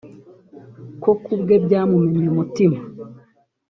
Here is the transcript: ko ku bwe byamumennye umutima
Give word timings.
ko 1.01 1.11
ku 1.23 1.31
bwe 1.41 1.55
byamumennye 1.65 2.27
umutima 2.33 2.77